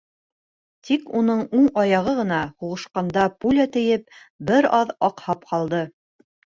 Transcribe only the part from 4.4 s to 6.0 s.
бер аҙ аҡһап ҡалды.